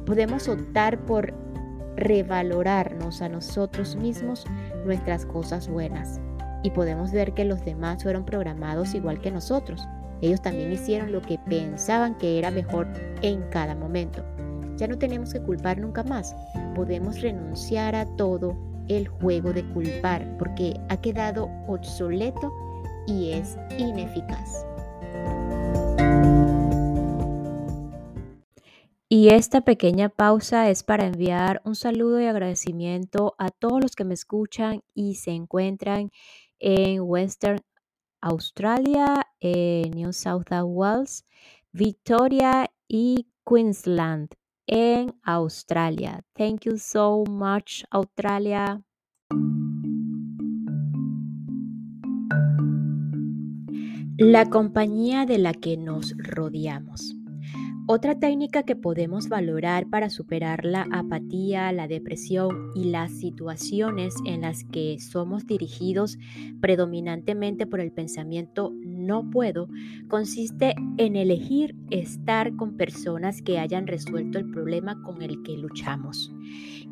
Podemos 0.04 0.48
optar 0.48 1.04
por 1.04 1.34
revalorarnos 1.96 3.22
a 3.22 3.28
nosotros 3.28 3.94
mismos 3.94 4.46
nuestras 4.84 5.26
cosas 5.26 5.68
buenas. 5.68 6.20
Y 6.62 6.70
podemos 6.70 7.12
ver 7.12 7.34
que 7.34 7.44
los 7.44 7.64
demás 7.64 8.02
fueron 8.02 8.24
programados 8.24 8.94
igual 8.94 9.20
que 9.20 9.30
nosotros. 9.30 9.86
Ellos 10.22 10.42
también 10.42 10.72
hicieron 10.72 11.12
lo 11.12 11.22
que 11.22 11.38
pensaban 11.38 12.16
que 12.18 12.38
era 12.38 12.50
mejor 12.50 12.88
en 13.22 13.42
cada 13.50 13.74
momento. 13.74 14.24
Ya 14.76 14.86
no 14.86 14.98
tenemos 14.98 15.32
que 15.32 15.42
culpar 15.42 15.78
nunca 15.78 16.02
más. 16.02 16.34
Podemos 16.74 17.20
renunciar 17.20 17.94
a 17.94 18.06
todo 18.16 18.56
el 18.88 19.08
juego 19.08 19.52
de 19.52 19.64
culpar 19.72 20.36
porque 20.38 20.74
ha 20.88 21.00
quedado 21.00 21.48
obsoleto 21.68 22.52
y 23.06 23.32
es 23.32 23.56
ineficaz. 23.78 24.64
Y 29.12 29.30
esta 29.30 29.62
pequeña 29.62 30.08
pausa 30.08 30.70
es 30.70 30.84
para 30.84 31.06
enviar 31.06 31.60
un 31.64 31.74
saludo 31.74 32.20
y 32.20 32.26
agradecimiento 32.26 33.34
a 33.38 33.50
todos 33.50 33.82
los 33.82 33.96
que 33.96 34.04
me 34.04 34.14
escuchan 34.14 34.82
y 34.94 35.16
se 35.16 35.32
encuentran 35.32 36.12
en 36.60 37.00
Western 37.00 37.60
Australia, 38.22 39.26
New 39.40 40.12
South 40.12 40.50
Wales, 40.50 41.24
Victoria 41.72 42.70
y 42.88 43.26
Queensland 43.44 44.34
en 44.66 45.14
Australia. 45.24 46.22
Thank 46.34 46.64
you 46.64 46.78
so 46.78 47.24
much, 47.28 47.84
Australia. 47.90 48.82
La 54.16 54.50
compañía 54.50 55.24
de 55.24 55.38
la 55.38 55.54
que 55.54 55.76
nos 55.76 56.14
rodeamos. 56.18 57.19
Otra 57.92 58.20
técnica 58.20 58.62
que 58.62 58.76
podemos 58.76 59.28
valorar 59.28 59.90
para 59.90 60.10
superar 60.10 60.64
la 60.64 60.86
apatía, 60.92 61.72
la 61.72 61.88
depresión 61.88 62.70
y 62.76 62.84
las 62.84 63.10
situaciones 63.10 64.14
en 64.24 64.42
las 64.42 64.62
que 64.62 65.00
somos 65.00 65.44
dirigidos 65.44 66.16
predominantemente 66.60 67.66
por 67.66 67.80
el 67.80 67.90
pensamiento 67.90 68.72
no 68.80 69.28
puedo, 69.28 69.66
consiste 70.06 70.76
en 70.98 71.16
elegir 71.16 71.74
estar 71.90 72.54
con 72.54 72.76
personas 72.76 73.42
que 73.42 73.58
hayan 73.58 73.88
resuelto 73.88 74.38
el 74.38 74.48
problema 74.52 75.02
con 75.02 75.20
el 75.20 75.42
que 75.42 75.58
luchamos. 75.58 76.32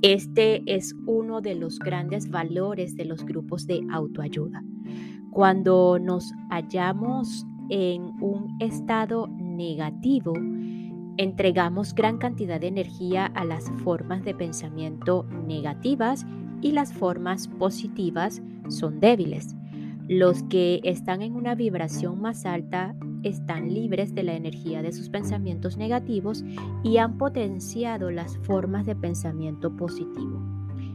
Este 0.02 0.64
es 0.66 0.96
uno 1.06 1.40
de 1.40 1.54
los 1.54 1.78
grandes 1.78 2.28
valores 2.28 2.96
de 2.96 3.04
los 3.04 3.24
grupos 3.24 3.68
de 3.68 3.86
autoayuda. 3.92 4.64
Cuando 5.30 6.00
nos 6.00 6.32
hallamos 6.50 7.46
en 7.70 8.02
un 8.20 8.56
estado 8.58 9.28
negativo, 9.28 10.32
Entregamos 11.18 11.96
gran 11.96 12.18
cantidad 12.18 12.60
de 12.60 12.68
energía 12.68 13.26
a 13.26 13.44
las 13.44 13.68
formas 13.82 14.24
de 14.24 14.36
pensamiento 14.36 15.26
negativas 15.48 16.24
y 16.62 16.70
las 16.70 16.92
formas 16.92 17.48
positivas 17.48 18.40
son 18.68 19.00
débiles. 19.00 19.56
Los 20.06 20.44
que 20.44 20.80
están 20.84 21.22
en 21.22 21.34
una 21.34 21.56
vibración 21.56 22.20
más 22.20 22.46
alta 22.46 22.94
están 23.24 23.74
libres 23.74 24.14
de 24.14 24.22
la 24.22 24.34
energía 24.34 24.80
de 24.80 24.92
sus 24.92 25.08
pensamientos 25.08 25.76
negativos 25.76 26.44
y 26.84 26.98
han 26.98 27.18
potenciado 27.18 28.12
las 28.12 28.38
formas 28.38 28.86
de 28.86 28.94
pensamiento 28.94 29.76
positivo. 29.76 30.40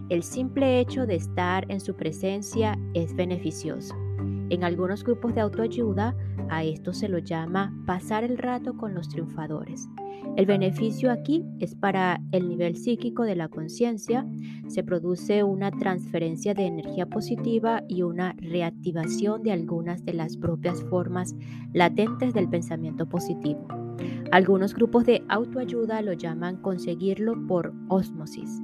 El 0.07 0.23
simple 0.23 0.79
hecho 0.79 1.05
de 1.05 1.15
estar 1.15 1.69
en 1.69 1.81
su 1.81 1.95
presencia 1.95 2.79
es 2.93 3.13
beneficioso. 3.13 3.93
En 4.49 4.63
algunos 4.63 5.03
grupos 5.03 5.33
de 5.35 5.41
autoayuda 5.41 6.15
a 6.49 6.63
esto 6.63 6.93
se 6.93 7.09
lo 7.09 7.19
llama 7.19 7.73
pasar 7.85 8.23
el 8.23 8.37
rato 8.37 8.77
con 8.77 8.93
los 8.93 9.09
triunfadores. 9.09 9.87
El 10.35 10.45
beneficio 10.45 11.11
aquí 11.11 11.43
es 11.59 11.75
para 11.75 12.21
el 12.31 12.49
nivel 12.49 12.75
psíquico 12.75 13.23
de 13.23 13.35
la 13.35 13.49
conciencia, 13.49 14.25
se 14.67 14.83
produce 14.83 15.43
una 15.43 15.69
transferencia 15.69 16.53
de 16.53 16.65
energía 16.65 17.05
positiva 17.05 17.83
y 17.87 18.01
una 18.01 18.33
reactivación 18.39 19.43
de 19.43 19.51
algunas 19.51 20.03
de 20.05 20.13
las 20.13 20.37
propias 20.37 20.83
formas 20.85 21.35
latentes 21.73 22.33
del 22.33 22.49
pensamiento 22.49 23.07
positivo. 23.07 23.67
Algunos 24.31 24.73
grupos 24.73 25.05
de 25.05 25.23
autoayuda 25.29 26.01
lo 26.01 26.13
llaman 26.13 26.57
conseguirlo 26.57 27.35
por 27.47 27.73
osmosis. 27.89 28.61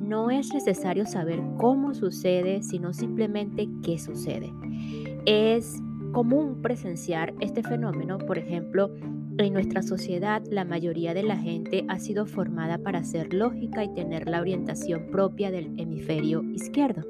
No 0.00 0.30
es 0.30 0.52
necesario 0.52 1.06
saber 1.06 1.40
cómo 1.56 1.94
sucede, 1.94 2.62
sino 2.62 2.92
simplemente 2.92 3.68
qué 3.82 3.98
sucede. 3.98 4.52
Es 5.26 5.82
común 6.12 6.62
presenciar 6.62 7.34
este 7.40 7.64
fenómeno, 7.64 8.18
por 8.18 8.38
ejemplo, 8.38 8.94
en 9.38 9.52
nuestra 9.52 9.82
sociedad, 9.82 10.42
la 10.50 10.64
mayoría 10.64 11.12
de 11.12 11.22
la 11.24 11.36
gente 11.36 11.84
ha 11.88 11.98
sido 11.98 12.26
formada 12.26 12.78
para 12.78 13.04
ser 13.04 13.34
lógica 13.34 13.84
y 13.84 13.92
tener 13.92 14.28
la 14.28 14.40
orientación 14.40 15.10
propia 15.10 15.50
del 15.50 15.78
hemisferio 15.78 16.42
izquierdo. 16.52 17.02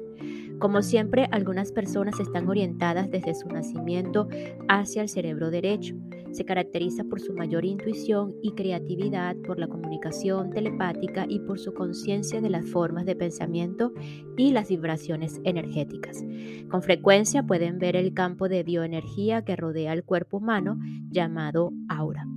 Como 0.59 0.81
siempre, 0.81 1.29
algunas 1.31 1.71
personas 1.71 2.19
están 2.19 2.49
orientadas 2.49 3.09
desde 3.11 3.35
su 3.35 3.47
nacimiento 3.47 4.27
hacia 4.67 5.03
el 5.03 5.09
cerebro 5.09 5.51
derecho. 5.51 5.95
Se 6.37 6.45
caracteriza 6.45 7.03
por 7.03 7.19
su 7.19 7.33
mayor 7.33 7.65
intuición 7.65 8.35
y 8.43 8.51
creatividad, 8.51 9.35
por 9.37 9.57
la 9.57 9.67
comunicación 9.67 10.51
telepática 10.51 11.25
y 11.27 11.39
por 11.39 11.57
su 11.57 11.73
conciencia 11.73 12.41
de 12.41 12.51
las 12.51 12.69
formas 12.69 13.07
de 13.07 13.15
pensamiento 13.15 13.91
y 14.37 14.51
las 14.51 14.69
vibraciones 14.69 15.41
energéticas. 15.45 16.23
Con 16.69 16.83
frecuencia 16.83 17.41
pueden 17.41 17.79
ver 17.79 17.95
el 17.95 18.13
campo 18.13 18.49
de 18.49 18.61
bioenergía 18.61 19.43
que 19.43 19.55
rodea 19.55 19.93
el 19.93 20.03
cuerpo 20.03 20.37
humano 20.37 20.77
llamado 21.09 21.73
aura. 21.89 22.27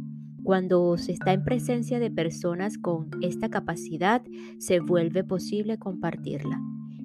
Cuando 0.44 0.96
se 0.96 1.12
está 1.12 1.34
en 1.34 1.44
presencia 1.44 1.98
de 1.98 2.10
personas 2.10 2.78
con 2.78 3.10
esta 3.20 3.50
capacidad, 3.50 4.22
se 4.56 4.80
vuelve 4.80 5.24
posible 5.24 5.78
compartirla. 5.78 6.58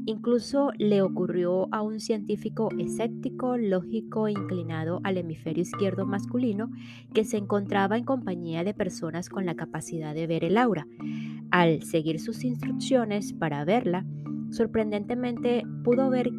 Incluso 0.08 0.72
le 0.78 1.02
ocurrió 1.02 1.68
a 1.74 1.82
un 1.82 2.00
científico 2.00 2.70
escéptico, 2.78 3.58
lógico 3.58 4.28
inclinado 4.28 5.02
al 5.04 5.18
hemisferio 5.18 5.64
izquierdo 5.64 6.06
masculino 6.06 6.70
que 7.14 7.24
se 7.24 7.38
encontraba 7.38 7.98
en 7.98 8.04
compañía 8.04 8.64
de 8.64 8.76
personas 8.76 9.30
con 9.30 9.46
la 9.46 9.56
capacidad 9.56 10.14
de 10.14 10.28
ver 10.28 10.44
el 10.44 10.58
aura. 10.58 10.86
Al 11.50 11.82
seguir 11.82 12.20
sus 12.20 12.44
instrucciones 12.44 13.34
para 13.34 13.66
verla, 13.66 14.06
sorprendentemente 14.52 15.64
pudo 15.84 16.12
ver 16.12 16.30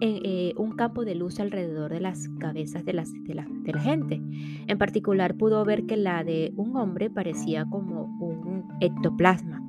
eh, 0.00 0.54
un 0.56 0.72
campo 0.72 1.04
de 1.04 1.14
luz 1.14 1.40
alrededor 1.40 1.90
de 1.90 2.00
las 2.00 2.26
cabezas 2.38 2.86
de, 2.86 2.92
de 2.92 3.34
la 3.34 3.80
gente. 3.80 4.22
En 4.66 4.78
particular 4.78 5.36
pudo 5.36 5.62
ver 5.66 5.84
que 5.84 5.98
la 5.98 6.24
de 6.24 6.54
un 6.56 6.74
hombre 6.76 7.10
parecía 7.10 7.66
como 7.66 8.04
un 8.04 8.64
ectoplasma, 8.80 9.62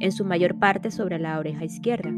en 0.00 0.12
su 0.12 0.24
mayor 0.24 0.58
parte 0.58 0.90
sobre 0.90 1.18
la 1.18 1.38
oreja 1.38 1.64
izquierda. 1.64 2.10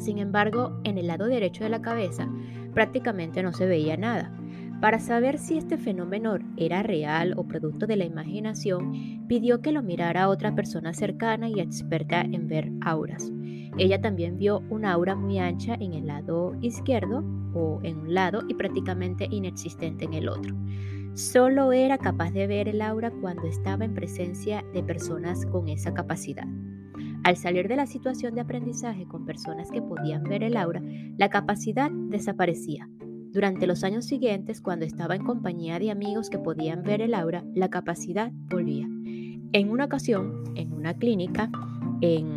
Sin 0.00 0.18
embargo, 0.18 0.80
en 0.84 0.96
el 0.96 1.06
lado 1.06 1.26
derecho 1.26 1.62
de 1.62 1.70
la 1.70 1.82
cabeza 1.82 2.28
prácticamente 2.72 3.42
no 3.42 3.52
se 3.52 3.66
veía 3.66 3.96
nada. 3.96 4.34
Para 4.80 4.98
saber 4.98 5.38
si 5.38 5.58
este 5.58 5.76
fenómeno 5.76 6.38
era 6.56 6.82
real 6.82 7.34
o 7.36 7.46
producto 7.46 7.86
de 7.86 7.96
la 7.96 8.06
imaginación, 8.06 9.26
pidió 9.28 9.60
que 9.60 9.72
lo 9.72 9.82
mirara 9.82 10.30
otra 10.30 10.54
persona 10.54 10.94
cercana 10.94 11.50
y 11.50 11.60
experta 11.60 12.22
en 12.22 12.48
ver 12.48 12.72
auras. 12.80 13.30
Ella 13.76 14.00
también 14.00 14.38
vio 14.38 14.62
una 14.70 14.92
aura 14.92 15.14
muy 15.14 15.38
ancha 15.38 15.74
en 15.74 15.92
el 15.92 16.06
lado 16.06 16.56
izquierdo 16.62 17.22
o 17.52 17.80
en 17.82 17.98
un 17.98 18.14
lado 18.14 18.40
y 18.48 18.54
prácticamente 18.54 19.28
inexistente 19.30 20.06
en 20.06 20.14
el 20.14 20.30
otro. 20.30 20.56
Solo 21.12 21.72
era 21.72 21.98
capaz 21.98 22.30
de 22.30 22.46
ver 22.46 22.68
el 22.68 22.80
aura 22.80 23.10
cuando 23.10 23.46
estaba 23.46 23.84
en 23.84 23.92
presencia 23.92 24.64
de 24.72 24.82
personas 24.82 25.44
con 25.44 25.68
esa 25.68 25.92
capacidad. 25.92 26.46
Al 27.22 27.36
salir 27.36 27.68
de 27.68 27.76
la 27.76 27.86
situación 27.86 28.34
de 28.34 28.40
aprendizaje 28.40 29.06
con 29.06 29.26
personas 29.26 29.70
que 29.70 29.82
podían 29.82 30.22
ver 30.22 30.42
el 30.42 30.56
aura, 30.56 30.82
la 31.18 31.28
capacidad 31.28 31.90
desaparecía. 31.90 32.88
Durante 33.32 33.66
los 33.66 33.84
años 33.84 34.06
siguientes, 34.06 34.60
cuando 34.60 34.86
estaba 34.86 35.14
en 35.14 35.24
compañía 35.24 35.78
de 35.78 35.90
amigos 35.90 36.30
que 36.30 36.38
podían 36.38 36.82
ver 36.82 37.02
el 37.02 37.14
aura, 37.14 37.44
la 37.54 37.68
capacidad 37.68 38.32
volvía. 38.48 38.88
En 39.52 39.70
una 39.70 39.84
ocasión, 39.84 40.44
en 40.56 40.72
una 40.72 40.94
clínica, 40.94 41.50
en 42.00 42.34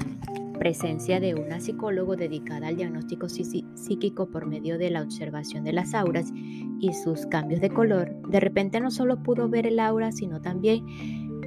presencia 0.60 1.20
de 1.20 1.34
una 1.34 1.60
psicólogo 1.60 2.16
dedicada 2.16 2.68
al 2.68 2.76
diagnóstico 2.76 3.28
psíquico 3.30 4.28
por 4.28 4.46
medio 4.46 4.78
de 4.78 4.92
la 4.92 5.02
observación 5.02 5.64
de 5.64 5.74
las 5.74 5.94
auras 5.94 6.32
y 6.80 6.94
sus 6.94 7.26
cambios 7.26 7.60
de 7.60 7.70
color, 7.70 8.16
de 8.30 8.40
repente 8.40 8.80
no 8.80 8.92
solo 8.92 9.24
pudo 9.24 9.50
ver 9.50 9.66
el 9.66 9.80
aura, 9.80 10.12
sino 10.12 10.42
también 10.42 10.86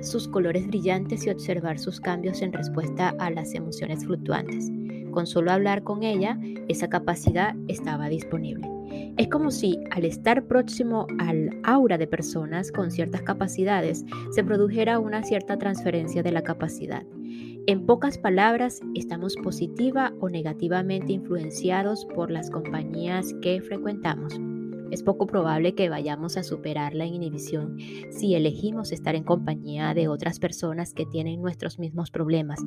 sus 0.03 0.29
colores 0.29 0.67
brillantes 0.67 1.27
y 1.27 1.31
observar 1.31 1.79
sus 1.79 2.01
cambios 2.01 2.43
en 2.43 2.53
respuesta 2.53 3.15
a 3.19 3.31
las 3.31 3.55
emociones 3.55 4.05
fluctuantes. 4.05 4.71
Con 5.11 5.27
solo 5.27 5.53
hablar 5.53 5.83
con 5.83 6.03
ella, 6.03 6.39
esa 6.69 6.89
capacidad 6.89 7.55
estaba 7.69 8.09
disponible. 8.09 8.69
Es 9.17 9.29
como 9.29 9.51
si 9.51 9.79
al 9.91 10.05
estar 10.05 10.45
próximo 10.45 11.07
al 11.19 11.51
aura 11.65 11.99
de 11.99 12.07
personas 12.07 12.71
con 12.71 12.91
ciertas 12.91 13.23
capacidades 13.23 14.05
se 14.31 14.45
produjera 14.45 14.99
una 14.99 15.23
cierta 15.23 15.57
transferencia 15.57 16.23
de 16.23 16.33
la 16.33 16.43
capacidad. 16.43 17.05
En 17.67 17.85
pocas 17.85 18.19
palabras, 18.19 18.81
estamos 18.95 19.35
positiva 19.37 20.13
o 20.21 20.29
negativamente 20.29 21.13
influenciados 21.13 22.05
por 22.15 22.31
las 22.31 22.51
compañías 22.51 23.35
que 23.43 23.61
frecuentamos. 23.61 24.39
Es 24.91 25.03
poco 25.03 25.27
probable 25.27 25.75
que 25.75 25.89
vayamos 25.89 26.37
a 26.37 26.45
superar 26.45 26.95
la 26.95 27.07
inhibición 27.07 27.77
si 28.11 28.35
elegimos 28.35 28.93
estar 28.93 29.17
en 29.17 29.25
compañía 29.25 29.95
de 29.95 30.07
otras 30.07 30.39
personas 30.39 30.95
que 30.95 31.07
tienen 31.07 31.43
nuestros 31.43 31.79
mismos 31.79 32.11
problemas. 32.11 32.61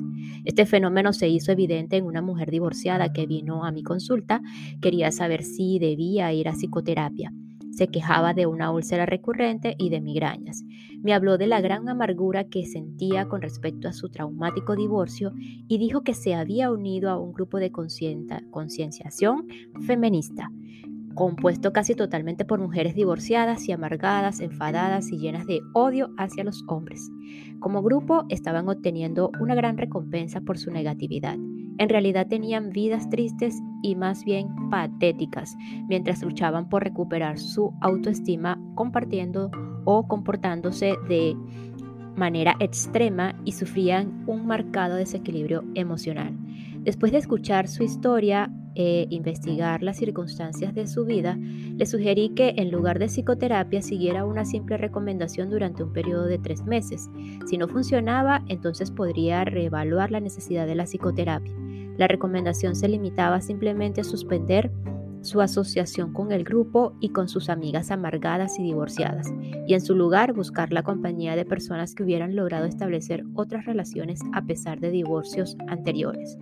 Este 0.44 0.66
fenómeno 0.66 1.14
se 1.14 1.28
hizo 1.28 1.50
evidente 1.52 1.96
en 1.96 2.04
una 2.04 2.20
mujer 2.20 2.50
divorciada 2.50 3.12
que 3.12 3.26
vino 3.26 3.64
a 3.64 3.72
mi 3.72 3.82
consulta. 3.82 4.42
Quería 4.82 5.12
saber 5.12 5.42
si 5.44 5.78
debía 5.78 6.32
ir 6.32 6.48
a 6.48 6.52
psicoterapia. 6.52 7.32
Se 7.70 7.88
quejaba 7.88 8.34
de 8.34 8.46
una 8.46 8.70
úlcera 8.70 9.06
recurrente 9.06 9.74
y 9.78 9.88
de 9.88 10.02
migrañas. 10.02 10.62
Me 11.02 11.14
habló 11.14 11.38
de 11.38 11.46
la 11.46 11.62
gran 11.62 11.88
amargura 11.88 12.44
que 12.44 12.66
sentía 12.66 13.28
con 13.28 13.40
respecto 13.40 13.88
a 13.88 13.92
su 13.92 14.10
traumático 14.10 14.76
divorcio 14.76 15.32
y 15.36 15.78
dijo 15.78 16.02
que 16.02 16.12
se 16.12 16.34
había 16.34 16.70
unido 16.70 17.08
a 17.08 17.18
un 17.18 17.32
grupo 17.32 17.58
de 17.58 17.70
concienciación 17.70 19.46
feminista 19.86 20.50
compuesto 21.20 21.74
casi 21.74 21.94
totalmente 21.94 22.46
por 22.46 22.60
mujeres 22.60 22.94
divorciadas 22.94 23.68
y 23.68 23.72
amargadas, 23.72 24.40
enfadadas 24.40 25.12
y 25.12 25.18
llenas 25.18 25.46
de 25.46 25.60
odio 25.74 26.14
hacia 26.16 26.44
los 26.44 26.64
hombres. 26.66 27.10
Como 27.58 27.82
grupo 27.82 28.24
estaban 28.30 28.66
obteniendo 28.70 29.30
una 29.38 29.54
gran 29.54 29.76
recompensa 29.76 30.40
por 30.40 30.56
su 30.56 30.70
negatividad. 30.70 31.34
En 31.76 31.88
realidad 31.90 32.26
tenían 32.26 32.70
vidas 32.70 33.10
tristes 33.10 33.60
y 33.82 33.96
más 33.96 34.24
bien 34.24 34.48
patéticas, 34.70 35.54
mientras 35.90 36.22
luchaban 36.22 36.70
por 36.70 36.84
recuperar 36.84 37.38
su 37.38 37.74
autoestima 37.82 38.58
compartiendo 38.74 39.50
o 39.84 40.08
comportándose 40.08 40.94
de 41.06 41.36
manera 42.16 42.56
extrema 42.60 43.34
y 43.44 43.52
sufrían 43.52 44.24
un 44.26 44.46
marcado 44.46 44.96
desequilibrio 44.96 45.64
emocional. 45.74 46.34
Después 46.78 47.12
de 47.12 47.18
escuchar 47.18 47.68
su 47.68 47.82
historia, 47.82 48.50
e 48.74 49.06
investigar 49.10 49.82
las 49.82 49.96
circunstancias 49.96 50.74
de 50.74 50.86
su 50.86 51.04
vida, 51.04 51.36
le 51.36 51.86
sugerí 51.86 52.30
que 52.30 52.54
en 52.56 52.70
lugar 52.70 52.98
de 52.98 53.06
psicoterapia 53.06 53.82
siguiera 53.82 54.24
una 54.24 54.44
simple 54.44 54.76
recomendación 54.76 55.50
durante 55.50 55.82
un 55.82 55.92
periodo 55.92 56.26
de 56.26 56.38
tres 56.38 56.64
meses. 56.64 57.10
Si 57.46 57.58
no 57.58 57.68
funcionaba, 57.68 58.42
entonces 58.48 58.90
podría 58.90 59.44
reevaluar 59.44 60.10
la 60.10 60.20
necesidad 60.20 60.66
de 60.66 60.74
la 60.74 60.84
psicoterapia. 60.84 61.54
La 61.96 62.08
recomendación 62.08 62.76
se 62.76 62.88
limitaba 62.88 63.40
simplemente 63.40 64.00
a 64.00 64.04
suspender 64.04 64.70
su 65.22 65.40
asociación 65.40 66.12
con 66.12 66.32
el 66.32 66.44
grupo 66.44 66.94
y 67.00 67.10
con 67.10 67.28
sus 67.28 67.48
amigas 67.48 67.90
amargadas 67.90 68.58
y 68.58 68.62
divorciadas, 68.62 69.28
y 69.66 69.74
en 69.74 69.80
su 69.80 69.94
lugar 69.94 70.32
buscar 70.32 70.72
la 70.72 70.82
compañía 70.82 71.36
de 71.36 71.44
personas 71.44 71.94
que 71.94 72.02
hubieran 72.02 72.36
logrado 72.36 72.66
establecer 72.66 73.24
otras 73.34 73.66
relaciones 73.66 74.20
a 74.32 74.42
pesar 74.42 74.80
de 74.80 74.90
divorcios 74.90 75.56
anteriores. 75.68 76.38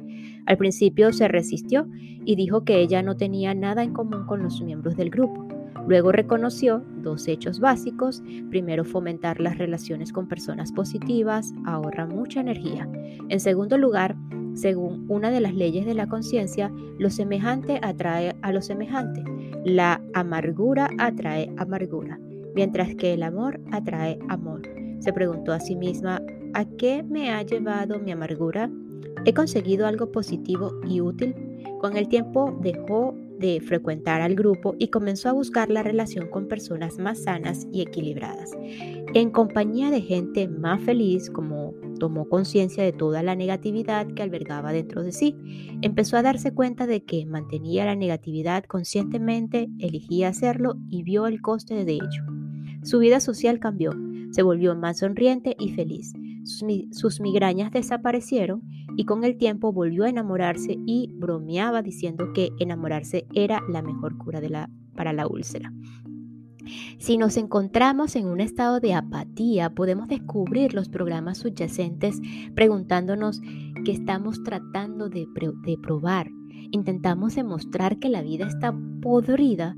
Al 0.46 0.56
principio 0.56 1.12
se 1.12 1.28
resistió 1.28 1.86
y 2.24 2.36
dijo 2.36 2.64
que 2.64 2.80
ella 2.80 3.02
no 3.02 3.16
tenía 3.16 3.54
nada 3.54 3.82
en 3.82 3.92
común 3.92 4.26
con 4.26 4.42
los 4.42 4.62
miembros 4.62 4.96
del 4.96 5.10
grupo. 5.10 5.46
Luego 5.86 6.12
reconoció 6.12 6.84
dos 7.02 7.26
hechos 7.28 7.60
básicos. 7.60 8.22
Primero, 8.50 8.84
fomentar 8.84 9.40
las 9.40 9.56
relaciones 9.56 10.12
con 10.12 10.28
personas 10.28 10.70
positivas 10.70 11.54
ahorra 11.64 12.06
mucha 12.06 12.40
energía. 12.40 12.86
En 13.30 13.40
segundo 13.40 13.78
lugar, 13.78 14.14
según 14.58 15.06
una 15.08 15.30
de 15.30 15.40
las 15.40 15.54
leyes 15.54 15.86
de 15.86 15.94
la 15.94 16.08
conciencia, 16.08 16.72
lo 16.98 17.10
semejante 17.10 17.78
atrae 17.80 18.34
a 18.42 18.52
lo 18.52 18.60
semejante. 18.60 19.22
La 19.64 20.00
amargura 20.14 20.90
atrae 20.98 21.52
amargura, 21.58 22.18
mientras 22.54 22.94
que 22.96 23.14
el 23.14 23.22
amor 23.22 23.60
atrae 23.70 24.18
amor. 24.28 24.62
Se 24.98 25.12
preguntó 25.12 25.52
a 25.52 25.60
sí 25.60 25.76
misma, 25.76 26.20
¿a 26.54 26.64
qué 26.64 27.04
me 27.04 27.30
ha 27.30 27.42
llevado 27.42 28.00
mi 28.00 28.10
amargura? 28.10 28.68
¿He 29.24 29.32
conseguido 29.32 29.86
algo 29.86 30.10
positivo 30.10 30.72
y 30.88 31.00
útil? 31.00 31.36
Con 31.80 31.96
el 31.96 32.08
tiempo 32.08 32.58
dejó 32.60 33.14
de 33.38 33.60
frecuentar 33.60 34.20
al 34.20 34.34
grupo 34.34 34.74
y 34.78 34.88
comenzó 34.88 35.28
a 35.28 35.32
buscar 35.32 35.70
la 35.70 35.82
relación 35.82 36.28
con 36.28 36.48
personas 36.48 36.98
más 36.98 37.22
sanas 37.22 37.66
y 37.72 37.82
equilibradas. 37.82 38.52
En 39.14 39.30
compañía 39.30 39.90
de 39.90 40.02
gente 40.02 40.48
más 40.48 40.82
feliz, 40.82 41.30
como 41.30 41.74
tomó 41.98 42.28
conciencia 42.28 42.84
de 42.84 42.92
toda 42.92 43.22
la 43.22 43.34
negatividad 43.34 44.06
que 44.06 44.22
albergaba 44.22 44.72
dentro 44.72 45.02
de 45.02 45.12
sí, 45.12 45.36
empezó 45.82 46.16
a 46.16 46.22
darse 46.22 46.52
cuenta 46.52 46.86
de 46.86 47.04
que 47.04 47.26
mantenía 47.26 47.84
la 47.84 47.96
negatividad 47.96 48.64
conscientemente, 48.64 49.68
elegía 49.78 50.28
hacerlo 50.28 50.76
y 50.88 51.02
vio 51.02 51.26
el 51.26 51.40
coste 51.40 51.84
de 51.84 51.92
ello. 51.92 52.24
Su 52.82 52.98
vida 52.98 53.20
social 53.20 53.60
cambió, 53.60 53.92
se 54.30 54.42
volvió 54.42 54.74
más 54.76 54.98
sonriente 54.98 55.56
y 55.58 55.70
feliz. 55.70 56.14
Sus, 56.48 57.20
migrañas 57.20 57.70
desaparecieron 57.70 58.62
y 58.96 59.04
con 59.04 59.22
el 59.22 59.36
tiempo 59.36 59.72
volvió 59.72 60.04
a 60.04 60.08
enamorarse 60.08 60.78
y 60.86 61.10
bromeaba 61.14 61.82
diciendo 61.82 62.32
que 62.32 62.50
enamorarse 62.58 63.26
era 63.34 63.60
la 63.68 63.82
mejor 63.82 64.16
cura 64.16 64.40
para 64.94 65.12
la 65.12 65.26
úlcera. 65.26 65.72
Si 66.98 67.16
nos 67.16 67.36
encontramos 67.36 68.16
en 68.16 68.26
un 68.26 68.40
estado 68.40 68.80
de 68.80 68.94
apatía, 68.94 69.70
podemos 69.70 70.08
descubrir 70.08 70.74
los 70.74 70.88
programas 70.88 71.38
subyacentes 71.38 72.20
preguntándonos 72.54 73.40
qué 73.84 73.92
estamos 73.92 74.42
tratando 74.42 75.08
de 75.08 75.26
probar. 75.82 76.30
Intentamos 76.70 77.36
demostrar 77.36 77.98
que 77.98 78.08
la 78.08 78.22
vida 78.22 78.46
está 78.46 78.74
podrida, 79.00 79.76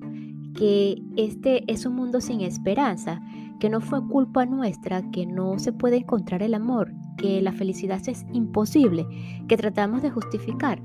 que 0.55 1.03
este 1.17 1.71
es 1.73 1.87
un 1.87 1.95
mundo 1.95 2.21
sin 2.21 2.41
esperanza, 2.41 3.21
que 3.61 3.69
no 3.71 3.81
fue 3.81 4.05
culpa 4.09 4.47
nuestra, 4.47 5.03
que 5.11 5.27
no 5.27 5.59
se 5.59 5.73
puede 5.73 5.99
encontrar 5.99 6.43
el 6.43 6.55
amor, 6.55 6.93
que 7.17 7.41
la 7.41 7.53
felicidad 7.53 8.01
es 8.09 8.27
imposible, 8.33 9.07
que 9.47 9.57
tratamos 9.57 10.03
de 10.03 10.11
justificar. 10.11 10.83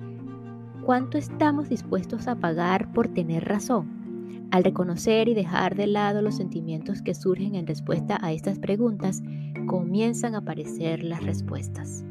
¿Cuánto 0.84 1.18
estamos 1.18 1.70
dispuestos 1.70 2.28
a 2.28 2.36
pagar 2.36 2.92
por 2.94 3.08
tener 3.08 3.46
razón? 3.46 4.48
Al 4.52 4.64
reconocer 4.64 5.28
y 5.28 5.34
dejar 5.34 5.76
de 5.76 5.88
lado 5.88 6.22
los 6.22 6.36
sentimientos 6.36 7.02
que 7.02 7.16
surgen 7.16 7.56
en 7.56 7.66
respuesta 7.66 8.20
a 8.22 8.34
estas 8.34 8.60
preguntas, 8.60 9.24
comienzan 9.66 10.36
a 10.36 10.40
aparecer 10.40 11.04
las 11.04 11.24
respuestas. 11.24 12.06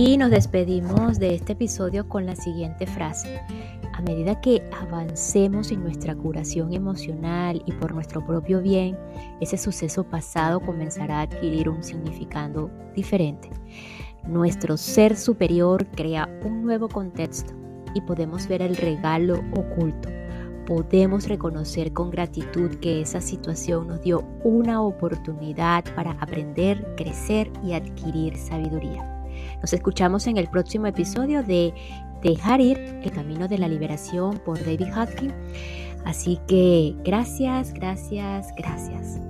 Y 0.00 0.16
nos 0.16 0.30
despedimos 0.30 1.18
de 1.18 1.34
este 1.34 1.54
episodio 1.54 2.08
con 2.08 2.24
la 2.24 2.36
siguiente 2.36 2.86
frase. 2.86 3.40
A 3.92 4.00
medida 4.00 4.40
que 4.40 4.62
avancemos 4.70 5.72
en 5.72 5.82
nuestra 5.82 6.14
curación 6.14 6.72
emocional 6.72 7.60
y 7.66 7.72
por 7.72 7.92
nuestro 7.92 8.24
propio 8.24 8.62
bien, 8.62 8.96
ese 9.40 9.58
suceso 9.58 10.04
pasado 10.04 10.60
comenzará 10.60 11.18
a 11.18 11.22
adquirir 11.22 11.68
un 11.68 11.82
significado 11.82 12.70
diferente. 12.94 13.50
Nuestro 14.24 14.76
ser 14.76 15.16
superior 15.16 15.84
crea 15.96 16.28
un 16.44 16.62
nuevo 16.62 16.88
contexto 16.88 17.52
y 17.92 18.00
podemos 18.00 18.46
ver 18.46 18.62
el 18.62 18.76
regalo 18.76 19.42
oculto. 19.56 20.10
Podemos 20.64 21.26
reconocer 21.26 21.92
con 21.92 22.12
gratitud 22.12 22.70
que 22.76 23.00
esa 23.00 23.20
situación 23.20 23.88
nos 23.88 24.00
dio 24.02 24.22
una 24.44 24.80
oportunidad 24.80 25.84
para 25.96 26.12
aprender, 26.20 26.94
crecer 26.96 27.50
y 27.64 27.72
adquirir 27.72 28.36
sabiduría. 28.36 29.17
Nos 29.60 29.72
escuchamos 29.72 30.26
en 30.26 30.36
el 30.36 30.48
próximo 30.48 30.86
episodio 30.86 31.42
de 31.42 31.74
Dejar 32.22 32.60
ir, 32.60 32.78
el 32.78 33.12
camino 33.12 33.46
de 33.46 33.58
la 33.58 33.68
liberación 33.68 34.38
por 34.44 34.58
David 34.58 34.88
Hodgkin. 34.92 35.32
Así 36.04 36.40
que 36.48 36.96
gracias, 37.04 37.72
gracias, 37.72 38.48
gracias. 38.56 39.20